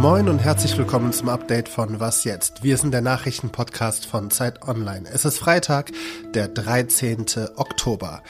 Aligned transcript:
Moin 0.00 0.28
und 0.28 0.38
herzlich 0.38 0.78
willkommen 0.78 1.12
zum 1.12 1.28
Update 1.28 1.68
von 1.68 1.98
Was 1.98 2.22
jetzt? 2.22 2.62
Wir 2.62 2.76
sind 2.76 2.92
der 2.92 3.00
Nachrichtenpodcast 3.00 4.06
von 4.06 4.30
Zeit 4.30 4.62
Online. 4.62 5.08
Es 5.12 5.24
ist 5.24 5.38
Freitag, 5.38 5.90
der 6.34 6.46
13. 6.46 7.26
Oktober. 7.56 8.22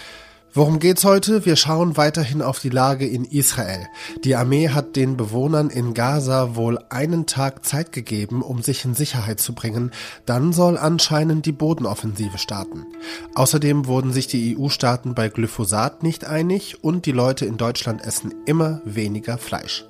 Worum 0.54 0.78
geht's 0.78 1.04
heute? 1.04 1.44
Wir 1.44 1.56
schauen 1.56 1.98
weiterhin 1.98 2.40
auf 2.40 2.58
die 2.58 2.70
Lage 2.70 3.06
in 3.06 3.26
Israel. 3.26 3.86
Die 4.24 4.34
Armee 4.34 4.70
hat 4.70 4.96
den 4.96 5.18
Bewohnern 5.18 5.68
in 5.68 5.92
Gaza 5.92 6.56
wohl 6.56 6.78
einen 6.88 7.26
Tag 7.26 7.66
Zeit 7.66 7.92
gegeben, 7.92 8.40
um 8.40 8.62
sich 8.62 8.84
in 8.86 8.94
Sicherheit 8.94 9.40
zu 9.40 9.54
bringen. 9.54 9.90
Dann 10.24 10.54
soll 10.54 10.78
anscheinend 10.78 11.44
die 11.44 11.52
Bodenoffensive 11.52 12.38
starten. 12.38 12.86
Außerdem 13.34 13.86
wurden 13.86 14.12
sich 14.12 14.26
die 14.26 14.56
EU-Staaten 14.58 15.14
bei 15.14 15.28
Glyphosat 15.28 16.02
nicht 16.02 16.24
einig 16.24 16.82
und 16.82 17.04
die 17.04 17.12
Leute 17.12 17.44
in 17.44 17.58
Deutschland 17.58 18.02
essen 18.02 18.34
immer 18.46 18.80
weniger 18.86 19.36
Fleisch. 19.36 19.84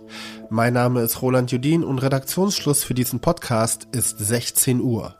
Mein 0.50 0.72
Name 0.72 1.03
ist 1.03 1.22
Roland 1.22 1.53
Judin 1.53 1.84
und 1.84 2.00
Redaktionsschluss 2.00 2.82
für 2.82 2.95
diesen 2.95 3.20
Podcast 3.20 3.86
ist 3.93 4.18
16 4.18 4.81
Uhr. 4.81 5.18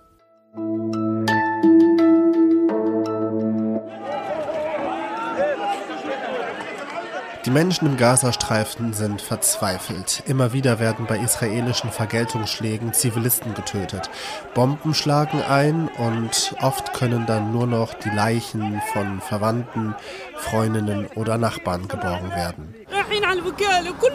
Die 7.49 7.55
Menschen 7.55 7.87
im 7.87 7.97
Gazastreifen 7.97 8.93
sind 8.93 9.23
verzweifelt. 9.23 10.23
Immer 10.27 10.53
wieder 10.53 10.81
werden 10.81 11.07
bei 11.07 11.17
israelischen 11.17 11.91
Vergeltungsschlägen 11.91 12.93
Zivilisten 12.93 13.55
getötet. 13.55 14.11
Bomben 14.53 14.93
schlagen 14.93 15.41
ein 15.41 15.89
und 15.89 16.55
oft 16.61 16.93
können 16.93 17.25
dann 17.25 17.51
nur 17.51 17.67
noch 17.67 17.95
die 17.95 18.11
Leichen 18.11 18.83
von 18.93 19.23
Verwandten, 19.23 19.95
Freundinnen 20.37 21.07
oder 21.15 21.39
Nachbarn 21.39 21.89
geborgen 21.89 22.29
werden. 22.33 22.75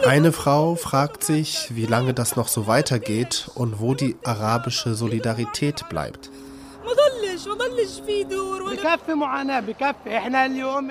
Eine 0.06 0.30
Frau 0.30 0.76
fragt 0.76 1.24
sich, 1.24 1.74
wie 1.74 1.86
lange 1.86 2.14
das 2.14 2.36
noch 2.36 2.46
so 2.46 2.68
weitergeht 2.68 3.50
und 3.56 3.80
wo 3.80 3.94
die 3.94 4.14
arabische 4.22 4.94
Solidarität 4.94 5.88
bleibt. 5.88 6.30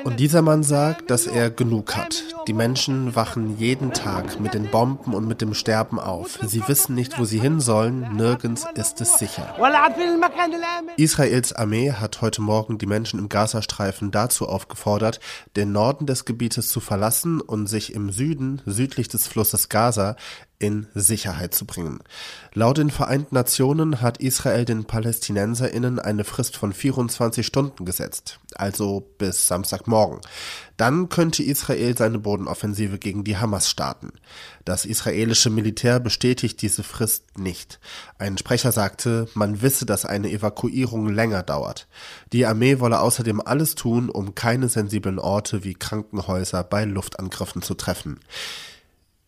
Und 0.04 0.20
dieser 0.20 0.42
Mann 0.42 0.64
sagt, 0.64 1.10
dass 1.10 1.28
er 1.28 1.50
genug 1.50 1.95
hat. 1.95 2.23
Die 2.48 2.54
Menschen 2.54 3.16
wachen 3.16 3.58
jeden 3.58 3.92
Tag 3.94 4.40
mit 4.40 4.54
den 4.54 4.70
Bomben 4.70 5.14
und 5.14 5.28
mit 5.28 5.42
dem 5.42 5.54
Sterben 5.54 6.00
auf. 6.00 6.40
Sie 6.44 6.62
wissen 6.68 6.95
nicht, 6.95 7.20
wo 7.20 7.26
sie 7.26 7.40
hin 7.40 7.60
sollen. 7.60 8.16
Nirgends 8.16 8.66
ist 8.76 9.02
es 9.02 9.18
sicher. 9.18 9.56
Israels 10.98 11.54
Armee 11.54 11.92
hat 11.94 12.22
heute 12.22 12.42
Morgen 12.42 12.78
die 12.78 12.86
Menschen 12.86 13.20
im 13.20 13.30
Gazastreifen 13.30 14.12
dazu 14.12 14.48
aufgefordert, 14.48 15.20
den 15.56 15.72
Norden 15.72 16.06
des 16.06 16.26
Gebietes 16.26 16.70
zu 16.70 16.80
verlassen 16.80 17.42
und 17.42 17.67
sich 17.67 17.94
im 17.94 18.12
Süden, 18.12 18.62
südlich 18.66 19.08
des 19.08 19.28
Flusses 19.28 19.70
Gaza, 19.70 20.16
in 20.64 20.88
Sicherheit 20.94 21.53
zu 21.53 21.66
bringen. 21.66 22.00
Laut 22.53 22.78
den 22.78 22.89
Vereinten 22.89 23.36
Nationen 23.36 24.00
hat 24.00 24.19
Israel 24.19 24.64
den 24.64 24.86
PalästinenserInnen 24.86 26.00
eine 26.00 26.23
Frist 26.23 26.55
von 26.55 26.72
24 26.72 27.45
Stunden 27.45 27.83
gesetzt, 27.83 28.39
also 28.55 29.02
bis 29.17 29.45
Samstagmorgen. 29.45 30.22
Dann 30.78 31.09
könnte 31.09 31.44
Israel 31.44 31.97
seine 31.97 32.17
Bodenoffensive 32.17 32.97
gegen 32.97 33.25
die 33.25 33.36
Hamas 33.36 33.70
starten. 33.70 34.14
Das 34.64 34.86
israelische 34.86 35.50
Militär 35.50 36.00
bestätigt 36.00 36.61
diese 36.61 36.83
Frist 36.83 37.38
nicht. 37.38 37.81
Ein 38.17 38.38
Sprecher 38.38 38.72
sagte, 38.72 39.27
man 39.33 39.61
wisse, 39.61 39.86
dass 39.86 40.05
eine 40.05 40.31
Evakuierung 40.31 41.09
länger 41.09 41.44
dauert. 41.44 41.89
Die 42.31 42.45
Armee 42.45 42.80
wolle 42.80 43.02
außerdem 43.02 43.42
alles 43.42 43.75
tun, 43.75 44.09
um 44.09 44.33
keine 44.33 44.70
sensiblen 44.70 45.20
Orte 45.20 45.66
wie 45.66 45.73
Krankenhäuser 45.73 46.64
bei 46.64 46.86
Luftangriffen 46.86 47.61
zu 47.61 47.73
treffen. 47.73 48.22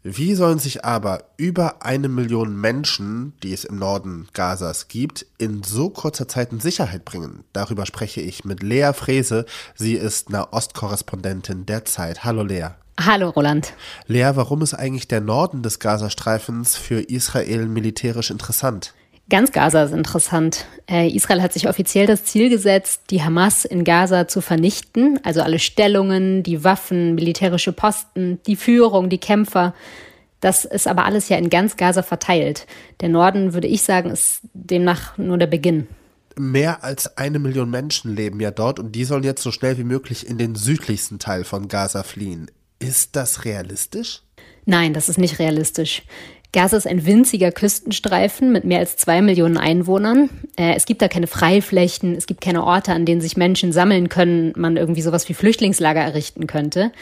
Wie 0.08 0.36
sollen 0.36 0.60
sich 0.60 0.86
aber 0.86 1.24
über 1.36 1.84
eine 1.84 2.10
Million 2.10 2.56
Menschen, 2.56 3.34
die 3.42 3.54
es 3.54 3.66
im 3.66 3.80
Norden 3.80 4.28
Gazas 4.34 4.88
gibt, 4.88 5.26
in 5.40 5.64
so 5.64 5.90
kurzer 5.90 6.28
Zeit 6.28 6.52
in 6.52 6.60
Sicherheit 6.60 7.06
bringen? 7.06 7.44
Darüber 7.54 7.88
spreche 7.88 8.22
ich 8.22 8.46
mit 8.46 8.62
Lea 8.62 8.92
Frese. 8.94 9.48
Sie 9.74 9.96
ist 9.96 10.30
Nahostkorrespondentin 10.30 11.66
der 11.66 11.86
Zeit. 11.86 12.24
Hallo 12.24 12.44
Lea. 12.44 12.68
Hallo 13.00 13.30
Roland. 13.32 13.74
Lea, 14.06 14.30
warum 14.36 14.62
ist 14.62 14.76
eigentlich 14.76 15.08
der 15.08 15.22
Norden 15.22 15.64
des 15.64 15.80
Gazastreifens 15.80 16.78
für 16.78 17.00
Israel 17.02 17.66
militärisch 17.66 18.30
interessant? 18.30 18.94
Ganz 19.28 19.52
Gaza 19.52 19.84
ist 19.84 19.92
interessant. 19.92 20.66
Äh, 20.88 21.10
Israel 21.10 21.42
hat 21.42 21.54
sich 21.54 21.68
offiziell 21.68 22.06
das 22.06 22.26
Ziel 22.26 22.50
gesetzt, 22.50 23.04
die 23.10 23.24
Hamas 23.24 23.66
in 23.66 23.84
Gaza 23.84 24.28
zu 24.28 24.40
vernichten, 24.40 25.20
also 25.24 25.42
alle 25.42 25.58
Stellungen, 25.58 26.44
die 26.44 26.64
Waffen, 26.64 27.16
militärische 27.16 27.72
Posten, 27.72 28.40
die 28.46 28.56
Führung, 28.56 29.10
die 29.10 29.18
Kämpfer. 29.18 29.74
Das 30.42 30.64
ist 30.64 30.88
aber 30.88 31.06
alles 31.06 31.28
ja 31.30 31.38
in 31.38 31.50
ganz 31.50 31.76
Gaza 31.76 32.04
verteilt. 32.04 32.68
Der 33.02 33.10
Norden, 33.10 33.54
würde 33.56 33.68
ich 33.68 33.82
sagen, 33.82 34.12
ist 34.12 34.42
demnach 34.54 35.18
nur 35.18 35.40
der 35.40 35.48
Beginn. 35.48 35.88
Mehr 36.38 36.84
als 36.84 37.18
eine 37.18 37.40
Million 37.40 37.72
Menschen 37.72 38.16
leben 38.16 38.40
ja 38.40 38.52
dort 38.52 38.78
und 38.78 38.92
die 38.92 39.06
sollen 39.06 39.24
jetzt 39.24 39.42
so 39.42 39.52
schnell 39.52 39.80
wie 39.80 39.86
möglich 39.86 40.28
in 40.28 40.38
den 40.38 40.54
südlichsten 40.54 41.18
Teil 41.18 41.46
von 41.46 41.68
Gaza 41.68 42.04
fliehen. 42.04 42.52
Ist 42.78 43.16
das 43.16 43.46
realistisch? 43.46 44.22
Nein, 44.66 44.94
das 44.94 45.10
ist 45.10 45.18
nicht 45.18 45.40
realistisch. 45.40 46.04
Gaza 46.56 46.78
ist 46.78 46.88
ein 46.88 47.06
winziger 47.06 47.52
Küstenstreifen 47.52 48.54
mit 48.54 48.64
mehr 48.64 48.80
als 48.80 48.96
zwei 48.96 49.22
Millionen 49.22 49.58
Einwohnern. 49.58 50.30
Äh, 50.56 50.76
es 50.76 50.86
gibt 50.86 51.02
da 51.02 51.10
keine 51.10 51.28
Freiflächen, 51.28 52.16
es 52.16 52.28
gibt 52.28 52.40
keine 52.40 52.64
Orte, 52.64 52.94
an 52.94 53.06
denen 53.06 53.20
sich 53.20 53.36
Menschen 53.36 53.74
sammeln 53.74 54.08
können, 54.08 54.54
man 54.56 54.78
irgendwie 54.78 55.02
sowas 55.02 55.28
wie 55.28 55.34
Flüchtlingslager 55.34 56.00
errichten 56.00 56.48
könnte. 56.48 56.94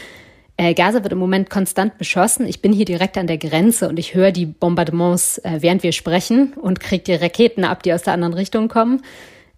Äh, 0.58 0.74
Gaza 0.74 1.04
wird 1.04 1.14
im 1.14 1.20
Moment 1.20 1.52
konstant 1.52 2.00
beschossen. 2.00 2.48
Ich 2.48 2.64
bin 2.64 2.74
hier 2.74 2.86
direkt 2.86 3.16
an 3.16 3.28
der 3.28 3.38
Grenze 3.38 3.88
und 3.90 4.00
ich 4.00 4.16
höre 4.16 4.32
die 4.32 4.48
Bombardements, 4.48 5.38
äh, 5.38 5.58
während 5.60 5.84
wir 5.84 5.92
sprechen 5.92 6.54
und 6.54 6.80
kriege 6.80 7.04
die 7.04 7.14
Raketen 7.14 7.64
ab, 7.64 7.84
die 7.84 7.94
aus 7.94 8.02
der 8.02 8.14
anderen 8.14 8.34
Richtung 8.34 8.70
kommen. 8.70 9.04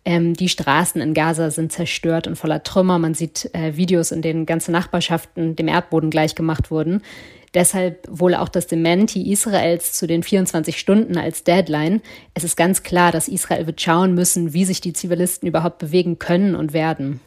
Ähm, 0.04 0.34
die 0.34 0.50
Straßen 0.50 1.00
in 1.00 1.14
Gaza 1.14 1.52
sind 1.52 1.72
zerstört 1.72 2.28
und 2.28 2.36
voller 2.36 2.64
Trümmer. 2.64 3.00
Man 3.00 3.14
sieht 3.14 3.50
Videos, 3.54 4.12
in 4.12 4.22
denen 4.22 4.46
ganze 4.46 4.74
Nachbarschaften 4.74 5.56
dem 5.56 5.70
Erdboden 5.70 6.10
gleichgemacht 6.10 6.70
wurden. 6.70 7.02
Deshalb 7.56 8.06
wohl 8.10 8.36
auch 8.36 8.50
das 8.50 8.68
Dementi 8.68 9.32
Israels 9.32 9.94
zu 9.94 10.08
den 10.08 10.24
24 10.24 10.78
Stunden 10.78 11.18
als 11.18 11.46
Deadline. 11.46 12.02
Es 12.34 12.44
ist 12.44 12.58
ganz 12.58 12.84
klar, 12.84 13.14
dass 13.14 13.30
Israel 13.30 13.66
wird 13.66 13.82
schauen 13.82 14.14
müssen, 14.14 14.54
wie 14.54 14.66
sich 14.66 14.82
die 14.82 14.92
Zivilisten 14.92 15.48
überhaupt 15.48 15.80
bewegen 15.80 16.20
können 16.20 16.54
und 16.54 16.74
werden. 16.74 17.22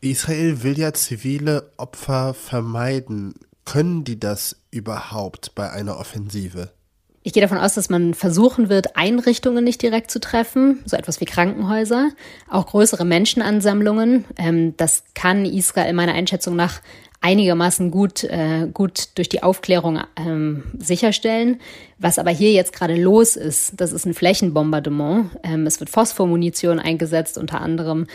Israel 0.00 0.62
will 0.62 0.78
ja 0.78 0.94
zivile 0.94 1.70
Opfer 1.76 2.32
vermeiden. 2.32 3.34
Können 3.66 4.04
die 4.04 4.18
das 4.18 4.56
überhaupt 4.70 5.54
bei 5.54 5.70
einer 5.70 5.98
Offensive? 5.98 6.70
Ich 7.26 7.32
gehe 7.32 7.42
davon 7.42 7.58
aus, 7.58 7.74
dass 7.74 7.90
man 7.90 8.14
versuchen 8.14 8.68
wird, 8.68 8.96
Einrichtungen 8.96 9.64
nicht 9.64 9.82
direkt 9.82 10.12
zu 10.12 10.20
treffen, 10.20 10.78
so 10.84 10.96
etwas 10.96 11.20
wie 11.20 11.24
Krankenhäuser, 11.24 12.10
auch 12.48 12.66
größere 12.66 13.04
Menschenansammlungen. 13.04 14.24
Ähm, 14.38 14.76
das 14.76 15.02
kann 15.14 15.44
Israel 15.44 15.92
meiner 15.92 16.14
Einschätzung 16.14 16.54
nach 16.54 16.80
einigermaßen 17.20 17.90
gut, 17.90 18.24
äh, 18.24 18.68
gut 18.72 19.10
durch 19.16 19.28
die 19.28 19.42
Aufklärung 19.42 20.00
ähm, 20.16 20.64
sicherstellen. 20.78 21.60
Was 21.98 22.18
aber 22.18 22.30
hier 22.30 22.52
jetzt 22.52 22.72
gerade 22.72 22.96
los 22.96 23.36
ist, 23.36 23.80
das 23.80 23.92
ist 23.92 24.06
ein 24.06 24.14
Flächenbombardement. 24.14 25.30
Ähm, 25.42 25.66
es 25.66 25.80
wird 25.80 25.90
Phosphormunition 25.90 26.78
eingesetzt 26.78 27.38
unter 27.38 27.60
anderem. 27.60 28.06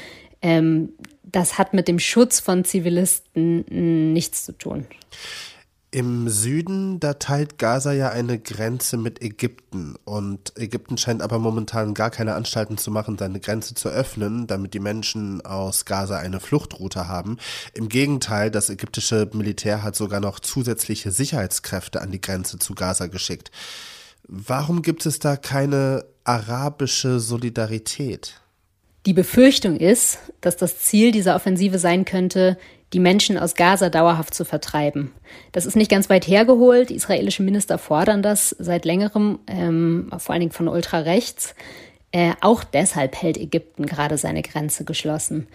Ähm, 0.41 0.89
das 1.23 1.57
hat 1.57 1.73
mit 1.73 1.87
dem 1.87 1.99
Schutz 1.99 2.39
von 2.39 2.63
Zivilisten 2.63 4.13
nichts 4.13 4.45
zu 4.45 4.51
tun. 4.51 4.85
Im 5.93 6.29
Süden, 6.29 7.01
da 7.01 7.15
teilt 7.15 7.57
Gaza 7.57 7.91
ja 7.91 8.11
eine 8.11 8.39
Grenze 8.39 8.95
mit 8.95 9.21
Ägypten 9.21 9.95
und 10.05 10.53
Ägypten 10.57 10.97
scheint 10.97 11.21
aber 11.21 11.37
momentan 11.37 11.93
gar 11.93 12.09
keine 12.09 12.35
Anstalten 12.35 12.77
zu 12.77 12.91
machen, 12.91 13.17
seine 13.17 13.41
Grenze 13.41 13.75
zu 13.75 13.89
öffnen, 13.89 14.47
damit 14.47 14.73
die 14.73 14.79
Menschen 14.79 15.45
aus 15.45 15.83
Gaza 15.83 16.17
eine 16.17 16.39
Fluchtroute 16.39 17.09
haben. 17.09 17.35
Im 17.73 17.89
Gegenteil, 17.89 18.49
das 18.49 18.69
ägyptische 18.69 19.29
Militär 19.33 19.83
hat 19.83 19.97
sogar 19.97 20.21
noch 20.21 20.39
zusätzliche 20.39 21.11
Sicherheitskräfte 21.11 22.01
an 22.01 22.11
die 22.11 22.21
Grenze 22.21 22.57
zu 22.57 22.73
Gaza 22.73 23.07
geschickt. 23.07 23.51
Warum 24.29 24.83
gibt 24.83 25.05
es 25.05 25.19
da 25.19 25.35
keine 25.35 26.05
arabische 26.23 27.19
Solidarität? 27.19 28.39
Die 29.05 29.13
Befürchtung 29.13 29.77
ist, 29.77 30.19
dass 30.39 30.55
das 30.55 30.79
Ziel 30.79 31.11
dieser 31.11 31.35
Offensive 31.35 31.79
sein 31.79 32.05
könnte, 32.05 32.57
die 32.93 32.99
Menschen 32.99 33.37
aus 33.37 33.55
Gaza 33.55 33.89
dauerhaft 33.89 34.33
zu 34.33 34.43
vertreiben. 34.43 35.11
Das 35.51 35.65
ist 35.65 35.75
nicht 35.75 35.89
ganz 35.89 36.09
weit 36.09 36.27
hergeholt. 36.27 36.91
Israelische 36.91 37.43
Minister 37.43 37.77
fordern 37.77 38.21
das 38.21 38.55
seit 38.59 38.85
längerem, 38.85 39.39
ähm, 39.47 40.11
vor 40.17 40.33
allen 40.33 40.41
Dingen 40.41 40.51
von 40.51 40.67
ultrarechts. 40.67 41.55
Äh, 42.11 42.33
auch 42.41 42.63
deshalb 42.63 43.21
hält 43.21 43.37
Ägypten 43.37 43.85
gerade 43.85 44.17
seine 44.17 44.41
Grenze 44.41 44.83
geschlossen. 44.83 45.47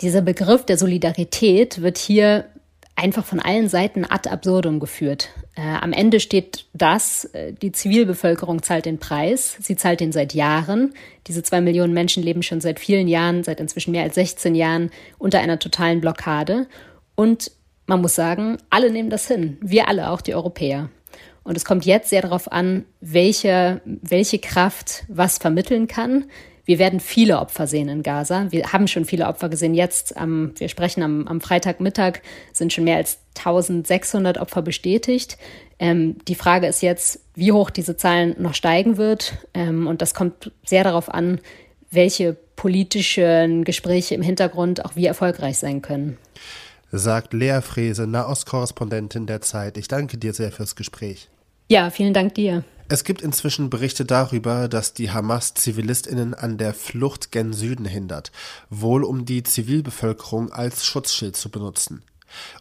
Dieser 0.00 0.22
Begriff 0.22 0.64
der 0.64 0.78
Solidarität 0.78 1.82
wird 1.82 1.98
hier 1.98 2.46
einfach 2.94 3.24
von 3.24 3.40
allen 3.40 3.68
Seiten 3.68 4.04
ad 4.04 4.28
absurdum 4.28 4.80
geführt. 4.80 5.30
Äh, 5.54 5.62
am 5.62 5.92
Ende 5.92 6.20
steht 6.20 6.66
das, 6.72 7.24
äh, 7.26 7.52
die 7.52 7.72
Zivilbevölkerung 7.72 8.62
zahlt 8.62 8.86
den 8.86 8.98
Preis, 8.98 9.56
sie 9.60 9.76
zahlt 9.76 10.00
den 10.00 10.12
seit 10.12 10.34
Jahren. 10.34 10.94
Diese 11.26 11.42
zwei 11.42 11.60
Millionen 11.60 11.94
Menschen 11.94 12.22
leben 12.22 12.42
schon 12.42 12.60
seit 12.60 12.80
vielen 12.80 13.08
Jahren, 13.08 13.44
seit 13.44 13.60
inzwischen 13.60 13.92
mehr 13.92 14.02
als 14.02 14.14
16 14.14 14.54
Jahren 14.54 14.90
unter 15.18 15.40
einer 15.40 15.58
totalen 15.58 16.00
Blockade. 16.00 16.66
Und 17.14 17.50
man 17.86 18.00
muss 18.00 18.14
sagen, 18.14 18.58
alle 18.70 18.90
nehmen 18.90 19.10
das 19.10 19.26
hin, 19.26 19.58
wir 19.60 19.88
alle, 19.88 20.10
auch 20.10 20.20
die 20.20 20.34
Europäer. 20.34 20.88
Und 21.44 21.56
es 21.56 21.64
kommt 21.64 21.84
jetzt 21.84 22.10
sehr 22.10 22.22
darauf 22.22 22.50
an, 22.52 22.84
welche, 23.00 23.80
welche 23.84 24.38
Kraft 24.38 25.04
was 25.08 25.38
vermitteln 25.38 25.88
kann. 25.88 26.26
Wir 26.72 26.78
werden 26.78 27.00
viele 27.00 27.38
Opfer 27.38 27.66
sehen 27.66 27.90
in 27.90 28.02
Gaza. 28.02 28.46
Wir 28.48 28.72
haben 28.72 28.88
schon 28.88 29.04
viele 29.04 29.26
Opfer 29.26 29.50
gesehen. 29.50 29.74
Jetzt, 29.74 30.14
ähm, 30.16 30.54
wir 30.56 30.70
sprechen 30.70 31.02
am, 31.02 31.28
am 31.28 31.42
Freitagmittag, 31.42 32.20
sind 32.54 32.72
schon 32.72 32.84
mehr 32.84 32.96
als 32.96 33.18
1600 33.36 34.38
Opfer 34.38 34.62
bestätigt. 34.62 35.36
Ähm, 35.78 36.16
die 36.28 36.34
Frage 36.34 36.66
ist 36.66 36.80
jetzt, 36.80 37.20
wie 37.34 37.52
hoch 37.52 37.68
diese 37.68 37.98
Zahlen 37.98 38.36
noch 38.38 38.54
steigen 38.54 38.96
wird. 38.96 39.34
Ähm, 39.52 39.86
und 39.86 40.00
das 40.00 40.14
kommt 40.14 40.50
sehr 40.64 40.82
darauf 40.82 41.12
an, 41.12 41.42
welche 41.90 42.38
politischen 42.56 43.64
Gespräche 43.64 44.14
im 44.14 44.22
Hintergrund 44.22 44.82
auch 44.82 44.96
wie 44.96 45.04
erfolgreich 45.04 45.58
sein 45.58 45.82
können. 45.82 46.16
Sagt 46.90 47.34
Lea 47.34 47.60
Frese, 47.60 48.06
Nahostkorrespondentin 48.06 49.26
der 49.26 49.42
Zeit. 49.42 49.76
Ich 49.76 49.88
danke 49.88 50.16
dir 50.16 50.32
sehr 50.32 50.52
fürs 50.52 50.74
Gespräch. 50.74 51.28
Ja, 51.68 51.90
vielen 51.90 52.14
Dank 52.14 52.34
dir. 52.34 52.64
Es 52.92 53.04
gibt 53.04 53.22
inzwischen 53.22 53.70
Berichte 53.70 54.04
darüber, 54.04 54.68
dass 54.68 54.92
die 54.92 55.10
Hamas 55.10 55.54
Zivilistinnen 55.54 56.34
an 56.34 56.58
der 56.58 56.74
Flucht 56.74 57.32
gen 57.32 57.54
Süden 57.54 57.86
hindert, 57.86 58.32
wohl 58.68 59.02
um 59.02 59.24
die 59.24 59.42
Zivilbevölkerung 59.42 60.52
als 60.52 60.84
Schutzschild 60.84 61.34
zu 61.34 61.50
benutzen. 61.50 62.02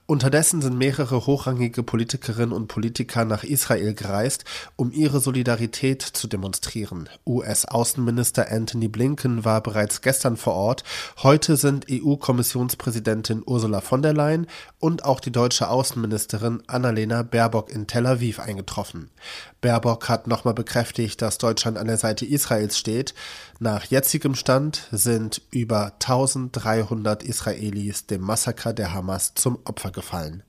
Unterdessen 0.06 0.62
sind 0.62 0.78
mehrere 0.78 1.26
hochrangige 1.26 1.84
Politikerinnen 1.84 2.52
und 2.52 2.68
Politiker 2.68 3.26
nach 3.26 3.44
Israel 3.44 3.94
gereist, 3.94 4.44
um 4.76 4.92
ihre 4.92 5.20
Solidarität 5.20 6.02
zu 6.02 6.28
demonstrieren. 6.28 7.08
US-Außenminister 7.26 8.52
Anthony 8.52 8.88
Blinken 8.88 9.46
war 9.46 9.62
bereits 9.62 10.02
gestern 10.02 10.38
vor 10.38 10.54
Ort. 10.54 10.84
Heute 11.24 11.56
sind 11.56 11.86
EU-Kommissionspräsidentin 11.90 13.44
Ursula 13.46 13.82
von 13.82 14.02
der 14.02 14.14
Leyen 14.14 14.48
und 14.80 15.06
auch 15.06 15.20
die 15.20 15.32
deutsche 15.32 15.70
Außenministerin 15.70 16.64
Annalena 16.68 17.24
Baerbock 17.24 17.72
in 17.72 17.88
Tel 17.88 18.06
Aviv 18.06 18.40
eingetroffen. 18.40 19.12
Baerbock 19.62 20.10
hat 20.10 20.28
nochmal 20.28 20.56
bekräftigt, 20.56 21.22
dass 21.22 21.38
Deutschland 21.38 21.78
an 21.78 21.88
der 21.88 21.98
Seite 21.98 22.26
Israels 22.26 22.78
steht. 22.78 23.14
Nach 23.60 23.86
jetzigem 23.86 24.34
Stand 24.34 24.88
sind 24.92 25.42
über 25.52 25.94
1300 25.94 27.22
Israelis 27.24 28.08
dem 28.08 28.22
Massaker 28.22 28.74
der 28.74 28.94
Hamas 28.94 29.36
zum 29.36 29.60
Opfer 29.66 29.92
gefallen. 29.92 30.44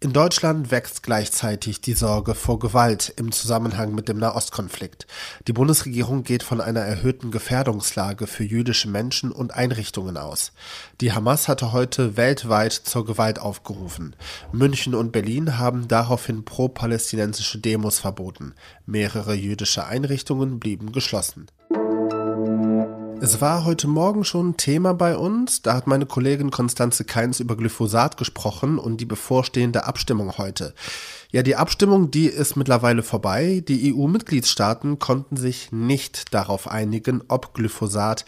In 0.00 0.12
Deutschland 0.12 0.70
wächst 0.70 1.02
gleichzeitig 1.02 1.80
die 1.80 1.94
Sorge 1.94 2.36
vor 2.36 2.60
Gewalt 2.60 3.12
im 3.16 3.32
Zusammenhang 3.32 3.96
mit 3.96 4.08
dem 4.08 4.18
Nahostkonflikt. 4.18 5.08
Die 5.48 5.52
Bundesregierung 5.52 6.22
geht 6.22 6.44
von 6.44 6.60
einer 6.60 6.82
erhöhten 6.82 7.32
Gefährdungslage 7.32 8.28
für 8.28 8.44
jüdische 8.44 8.88
Menschen 8.88 9.32
und 9.32 9.54
Einrichtungen 9.54 10.16
aus. 10.16 10.52
Die 11.00 11.10
Hamas 11.10 11.48
hatte 11.48 11.72
heute 11.72 12.16
weltweit 12.16 12.74
zur 12.74 13.04
Gewalt 13.06 13.40
aufgerufen. 13.40 14.14
München 14.52 14.94
und 14.94 15.10
Berlin 15.10 15.58
haben 15.58 15.88
daraufhin 15.88 16.44
pro-palästinensische 16.44 17.58
Demos 17.58 17.98
verboten. 17.98 18.54
Mehrere 18.86 19.34
jüdische 19.34 19.84
Einrichtungen 19.84 20.60
blieben 20.60 20.92
geschlossen. 20.92 21.48
Es 23.20 23.40
war 23.40 23.64
heute 23.64 23.88
Morgen 23.88 24.22
schon 24.24 24.56
Thema 24.56 24.94
bei 24.94 25.16
uns. 25.16 25.60
Da 25.60 25.74
hat 25.74 25.88
meine 25.88 26.06
Kollegin 26.06 26.52
Konstanze 26.52 27.04
Keins 27.04 27.40
über 27.40 27.56
Glyphosat 27.56 28.16
gesprochen 28.16 28.78
und 28.78 29.00
die 29.00 29.06
bevorstehende 29.06 29.86
Abstimmung 29.86 30.38
heute. 30.38 30.72
Ja, 31.32 31.42
die 31.42 31.56
Abstimmung, 31.56 32.12
die 32.12 32.26
ist 32.26 32.56
mittlerweile 32.56 33.02
vorbei. 33.02 33.64
Die 33.66 33.92
EU-Mitgliedstaaten 33.92 35.00
konnten 35.00 35.36
sich 35.36 35.72
nicht 35.72 36.32
darauf 36.32 36.70
einigen, 36.70 37.22
ob 37.26 37.54
Glyphosat 37.54 38.24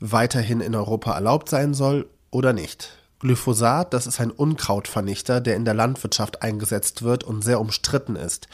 weiterhin 0.00 0.60
in 0.60 0.74
Europa 0.74 1.12
erlaubt 1.12 1.48
sein 1.48 1.72
soll 1.72 2.08
oder 2.32 2.52
nicht. 2.52 2.98
Glyphosat, 3.20 3.94
das 3.94 4.08
ist 4.08 4.20
ein 4.20 4.32
Unkrautvernichter, 4.32 5.40
der 5.40 5.54
in 5.54 5.64
der 5.64 5.74
Landwirtschaft 5.74 6.42
eingesetzt 6.42 7.02
wird 7.02 7.22
und 7.22 7.44
sehr 7.44 7.60
umstritten 7.60 8.16
ist. 8.16 8.48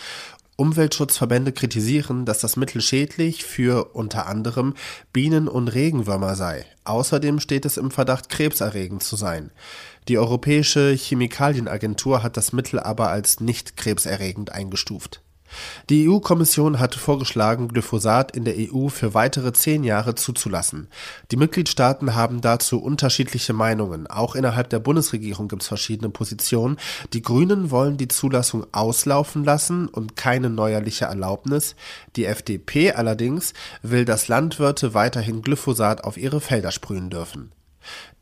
Umweltschutzverbände 0.60 1.52
kritisieren, 1.52 2.24
dass 2.24 2.40
das 2.40 2.56
Mittel 2.56 2.82
schädlich 2.82 3.44
für 3.44 3.94
unter 3.94 4.26
anderem 4.26 4.74
Bienen 5.12 5.46
und 5.46 5.68
Regenwürmer 5.68 6.34
sei. 6.34 6.66
Außerdem 6.82 7.38
steht 7.38 7.64
es 7.64 7.76
im 7.76 7.92
Verdacht, 7.92 8.28
krebserregend 8.28 9.04
zu 9.04 9.14
sein. 9.14 9.52
Die 10.08 10.18
Europäische 10.18 10.90
Chemikalienagentur 10.90 12.24
hat 12.24 12.36
das 12.36 12.52
Mittel 12.52 12.80
aber 12.80 13.08
als 13.08 13.38
nicht 13.38 13.76
krebserregend 13.76 14.50
eingestuft. 14.50 15.22
Die 15.90 16.08
EU-Kommission 16.08 16.78
hatte 16.78 16.98
vorgeschlagen, 16.98 17.68
Glyphosat 17.68 18.36
in 18.36 18.44
der 18.44 18.54
EU 18.56 18.88
für 18.88 19.14
weitere 19.14 19.52
zehn 19.52 19.84
Jahre 19.84 20.14
zuzulassen. 20.14 20.88
Die 21.30 21.36
Mitgliedstaaten 21.36 22.14
haben 22.14 22.40
dazu 22.40 22.80
unterschiedliche 22.80 23.52
Meinungen. 23.52 24.06
Auch 24.06 24.34
innerhalb 24.34 24.70
der 24.70 24.78
Bundesregierung 24.78 25.48
gibt 25.48 25.62
es 25.62 25.68
verschiedene 25.68 26.10
Positionen. 26.10 26.76
Die 27.12 27.22
Grünen 27.22 27.70
wollen 27.70 27.96
die 27.96 28.08
Zulassung 28.08 28.66
auslaufen 28.72 29.44
lassen 29.44 29.88
und 29.88 30.16
keine 30.16 30.50
neuerliche 30.50 31.06
Erlaubnis. 31.06 31.74
Die 32.16 32.26
FDP 32.26 32.92
allerdings 32.92 33.54
will, 33.82 34.04
dass 34.04 34.28
Landwirte 34.28 34.94
weiterhin 34.94 35.42
Glyphosat 35.42 36.04
auf 36.04 36.16
ihre 36.16 36.40
Felder 36.40 36.72
sprühen 36.72 37.10
dürfen. 37.10 37.52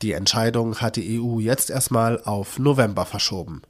Die 0.01 0.13
Entscheidung 0.13 0.77
hat 0.77 0.95
die 0.95 1.19
EU 1.19 1.39
jetzt 1.39 1.69
erstmal 1.69 2.21
auf 2.23 2.59
November 2.59 3.05
verschoben. 3.05 3.61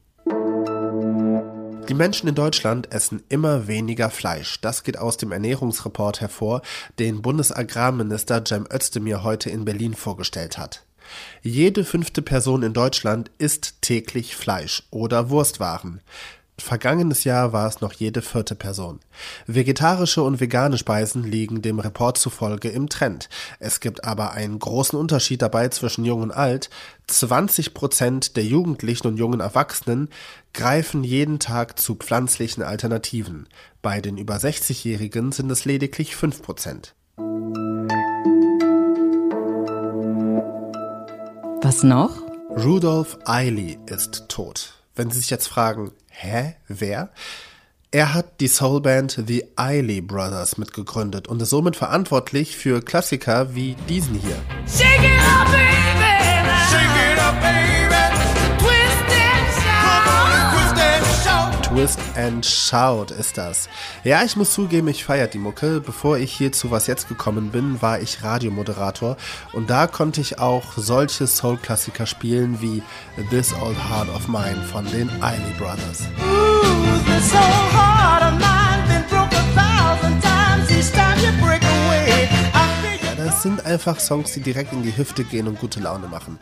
Die 1.89 1.93
Menschen 1.93 2.27
in 2.27 2.35
Deutschland 2.35 2.91
essen 2.91 3.23
immer 3.29 3.67
weniger 3.67 4.09
Fleisch. 4.09 4.59
Das 4.59 4.83
geht 4.83 4.97
aus 4.97 5.15
dem 5.15 5.31
Ernährungsreport 5.31 6.19
hervor, 6.19 6.61
den 6.99 7.21
Bundesagrarminister 7.21 8.43
Cem 8.45 8.67
Özdemir 8.69 9.23
heute 9.23 9.49
in 9.49 9.63
Berlin 9.63 9.93
vorgestellt 9.93 10.57
hat. 10.57 10.83
Jede 11.41 11.85
fünfte 11.85 12.21
Person 12.21 12.63
in 12.63 12.73
Deutschland 12.73 13.31
isst 13.37 13.81
täglich 13.81 14.35
Fleisch 14.35 14.83
oder 14.91 15.29
Wurstwaren. 15.29 16.01
Vergangenes 16.59 17.23
Jahr 17.23 17.53
war 17.53 17.67
es 17.67 17.81
noch 17.81 17.93
jede 17.93 18.23
vierte 18.23 18.55
Person. 18.55 18.99
Vegetarische 19.45 20.23
und 20.23 20.39
vegane 20.39 20.77
Speisen 20.77 21.23
liegen 21.23 21.61
dem 21.61 21.79
Report 21.79 22.17
zufolge 22.17 22.69
im 22.69 22.89
Trend. 22.89 23.29
Es 23.59 23.79
gibt 23.79 24.03
aber 24.03 24.31
einen 24.31 24.57
großen 24.57 24.97
Unterschied 24.97 25.43
dabei 25.43 25.69
zwischen 25.69 26.03
Jung 26.03 26.21
und 26.21 26.31
Alt. 26.31 26.71
20 27.07 27.75
Prozent 27.75 28.35
der 28.37 28.43
Jugendlichen 28.43 29.07
und 29.07 29.17
jungen 29.17 29.39
Erwachsenen 29.39 30.09
greifen 30.53 31.03
jeden 31.03 31.39
Tag 31.39 31.79
zu 31.79 31.95
pflanzlichen 31.95 32.63
Alternativen. 32.63 33.47
Bei 33.83 34.01
den 34.01 34.17
über 34.17 34.37
60-Jährigen 34.37 35.31
sind 35.31 35.51
es 35.51 35.63
lediglich 35.63 36.15
5 36.15 36.41
Prozent. 36.41 36.95
Was 41.61 41.83
noch? 41.83 42.23
Rudolf 42.49 43.19
Eiley 43.25 43.77
ist 43.85 44.25
tot. 44.27 44.76
Wenn 44.97 45.11
Sie 45.11 45.19
sich 45.19 45.29
jetzt 45.29 45.47
fragen, 45.47 45.91
hä, 46.09 46.55
wer? 46.67 47.11
Er 47.91 48.15
hat 48.15 48.41
die 48.41 48.47
Soulband 48.47 49.23
The 49.27 49.45
Eiley 49.55 50.01
Brothers 50.01 50.57
mitgegründet 50.57 51.27
und 51.27 51.39
ist 51.41 51.51
somit 51.51 51.75
verantwortlich 51.75 52.57
für 52.57 52.81
Klassiker 52.81 53.53
wie 53.53 53.75
diesen 53.87 54.15
hier. 54.15 54.35
Shake 54.67 55.03
it 55.03 55.21
up, 55.21 55.76
Twist 61.77 61.99
and 62.15 62.43
Shout 62.43 63.11
ist 63.11 63.37
das. 63.37 63.69
Ja, 64.03 64.23
ich 64.23 64.35
muss 64.35 64.51
zugeben, 64.51 64.87
ich 64.87 65.05
feiere 65.05 65.27
die 65.27 65.37
Mucke. 65.37 65.79
Bevor 65.79 66.17
ich 66.17 66.33
hier 66.33 66.51
zu 66.51 66.71
Was 66.71 66.87
Jetzt 66.87 67.07
gekommen 67.07 67.51
bin, 67.51 67.83
war 67.83 67.99
ich 67.99 68.23
Radiomoderator 68.23 69.15
und 69.53 69.69
da 69.69 69.85
konnte 69.85 70.19
ich 70.19 70.39
auch 70.39 70.63
solche 70.75 71.27
Soul-Klassiker 71.27 72.07
spielen 72.07 72.61
wie 72.61 72.81
This 73.29 73.53
Old 73.53 73.77
Heart 73.77 74.09
of 74.09 74.27
Mine 74.27 74.63
von 74.71 74.85
den 74.85 75.07
Eiley 75.21 75.53
Brothers. 75.59 76.01
Ooh, 76.17 77.13
this 77.13 77.31
old 77.35 77.71
heart 77.71 78.23
of 78.23 78.39
mine 78.39 78.87
been 78.87 79.07
broke 79.07 79.31
a 79.33 79.43
thousand 79.53 80.19
times 80.19 80.71
each 80.71 80.91
time 80.93 81.19
you 81.19 81.31
break 81.45 81.61
das 83.27 83.43
sind 83.43 83.65
einfach 83.65 83.99
Songs, 83.99 84.31
die 84.31 84.39
direkt 84.39 84.71
in 84.71 84.83
die 84.83 84.95
Hüfte 84.95 85.25
gehen 85.25 85.49
und 85.49 85.59
gute 85.59 85.81
Laune 85.81 86.07
machen. 86.07 86.39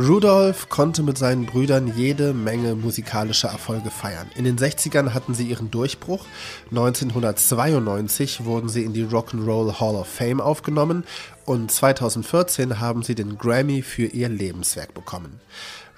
Rudolph 0.00 0.68
konnte 0.68 1.04
mit 1.04 1.16
seinen 1.16 1.46
Brüdern 1.46 1.96
jede 1.96 2.34
Menge 2.34 2.74
musikalische 2.74 3.46
Erfolge 3.46 3.92
feiern. 3.92 4.26
In 4.34 4.42
den 4.42 4.58
60ern 4.58 5.14
hatten 5.14 5.34
sie 5.34 5.46
ihren 5.46 5.70
Durchbruch. 5.70 6.24
1992 6.70 8.44
wurden 8.44 8.68
sie 8.68 8.82
in 8.82 8.92
die 8.92 9.04
Rock'n'Roll 9.04 9.78
Hall 9.78 9.94
of 9.94 10.08
Fame 10.08 10.40
aufgenommen 10.40 11.04
und 11.44 11.70
2014 11.70 12.80
haben 12.80 13.04
sie 13.04 13.14
den 13.14 13.38
Grammy 13.38 13.82
für 13.82 14.06
ihr 14.06 14.28
Lebenswerk 14.28 14.92
bekommen. 14.92 15.40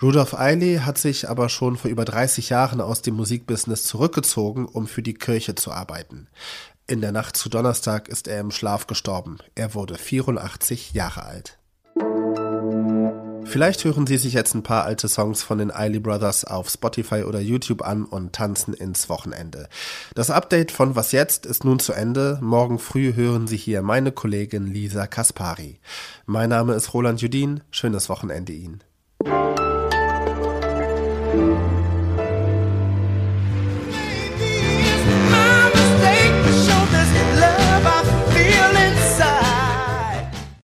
Rudolph 0.03 0.35
Eiley 0.35 0.81
hat 0.85 0.99
sich 0.99 1.31
aber 1.31 1.49
schon 1.49 1.79
vor 1.79 1.91
über 1.91 2.05
30 2.05 2.51
Jahren 2.51 2.83
aus 2.83 3.01
dem 3.01 3.15
Musikbusiness 3.15 3.85
zurückgezogen, 3.85 4.67
um 4.67 4.87
für 4.87 5.03
die 5.03 5.15
Kirche 5.15 5.55
zu 5.55 5.73
arbeiten. 5.73 6.29
In 6.89 7.01
der 7.01 7.11
Nacht 7.11 7.37
zu 7.37 7.49
Donnerstag 7.49 8.09
ist 8.09 8.29
er 8.29 8.39
im 8.39 8.53
Schlaf 8.53 8.87
gestorben. 8.87 9.39
Er 9.57 9.75
wurde 9.75 9.97
84 9.97 10.93
Jahre 10.93 11.25
alt. 11.25 11.59
Vielleicht 13.45 13.85
hören 13.85 14.07
Sie 14.07 14.19
sich 14.19 14.35
jetzt 14.35 14.55
ein 14.55 14.63
paar 14.63 14.85
alte 14.85 15.09
Songs 15.09 15.43
von 15.43 15.59
den 15.59 15.73
Eiley 15.73 15.99
Brothers 15.99 16.45
auf 16.45 16.69
Spotify 16.69 17.25
oder 17.25 17.41
YouTube 17.41 17.83
an 17.83 18.05
und 18.05 18.33
tanzen 18.33 18.73
ins 18.73 19.09
Wochenende. 19.09 19.69
Das 20.15 20.31
Update 20.31 20.71
von 20.71 20.95
Was 20.95 21.11
jetzt 21.11 21.45
ist 21.45 21.65
nun 21.65 21.81
zu 21.81 21.93
Ende. 21.93 22.39
Morgen 22.41 22.79
früh 22.79 23.15
hören 23.15 23.49
Sie 23.49 23.57
hier 23.57 23.83
meine 23.83 24.13
Kollegin 24.13 24.67
Lisa 24.69 25.09
Kaspari. 25.09 25.81
Mein 26.25 26.51
Name 26.51 26.75
ist 26.75 26.95
Roland 26.95 27.21
Judin. 27.21 27.63
Schönes 27.73 28.09
Wochenende 28.09 28.53
Ihnen. 28.53 28.85